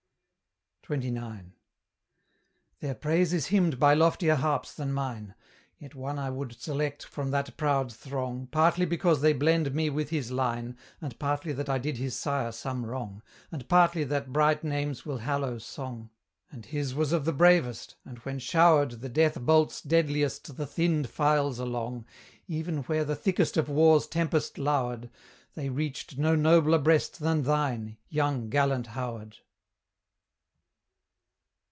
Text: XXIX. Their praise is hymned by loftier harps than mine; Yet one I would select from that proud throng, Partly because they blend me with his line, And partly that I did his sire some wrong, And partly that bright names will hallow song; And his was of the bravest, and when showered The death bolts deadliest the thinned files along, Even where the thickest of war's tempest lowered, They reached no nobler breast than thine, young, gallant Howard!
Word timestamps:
XXIX. 0.89 1.51
Their 2.81 2.95
praise 2.95 3.31
is 3.31 3.45
hymned 3.47 3.79
by 3.79 3.93
loftier 3.93 4.35
harps 4.35 4.73
than 4.73 4.91
mine; 4.91 5.35
Yet 5.77 5.95
one 5.95 6.19
I 6.19 6.29
would 6.29 6.59
select 6.59 7.05
from 7.05 7.31
that 7.31 7.55
proud 7.55 7.93
throng, 7.93 8.47
Partly 8.47 8.85
because 8.85 9.21
they 9.21 9.31
blend 9.31 9.73
me 9.73 9.89
with 9.89 10.09
his 10.09 10.31
line, 10.31 10.75
And 10.99 11.17
partly 11.17 11.53
that 11.53 11.69
I 11.69 11.77
did 11.77 11.95
his 11.95 12.17
sire 12.17 12.51
some 12.51 12.85
wrong, 12.85 13.21
And 13.53 13.69
partly 13.69 14.03
that 14.05 14.33
bright 14.33 14.65
names 14.65 15.05
will 15.05 15.19
hallow 15.19 15.59
song; 15.59 16.09
And 16.51 16.65
his 16.65 16.93
was 16.93 17.13
of 17.13 17.23
the 17.23 17.31
bravest, 17.31 17.95
and 18.03 18.17
when 18.19 18.39
showered 18.39 18.99
The 18.99 19.07
death 19.07 19.39
bolts 19.39 19.81
deadliest 19.81 20.57
the 20.57 20.67
thinned 20.67 21.09
files 21.09 21.57
along, 21.59 22.05
Even 22.47 22.79
where 22.83 23.05
the 23.05 23.15
thickest 23.15 23.55
of 23.55 23.69
war's 23.69 24.07
tempest 24.07 24.57
lowered, 24.57 25.09
They 25.53 25.69
reached 25.69 26.17
no 26.17 26.35
nobler 26.35 26.79
breast 26.79 27.19
than 27.19 27.43
thine, 27.43 27.97
young, 28.09 28.49
gallant 28.49 28.87
Howard! 28.87 29.37